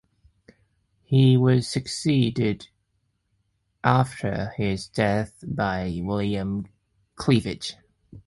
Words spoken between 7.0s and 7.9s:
Cleaver.